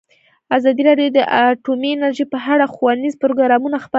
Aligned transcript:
ازادي 0.57 0.81
راډیو 0.89 1.09
د 1.17 1.19
اټومي 1.45 1.89
انرژي 1.93 2.25
په 2.33 2.37
اړه 2.53 2.65
ښوونیز 2.73 3.13
پروګرامونه 3.23 3.77
خپاره 3.85 3.87
کړي. 3.87 3.89